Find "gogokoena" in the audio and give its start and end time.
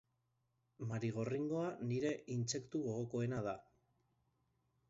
2.89-3.45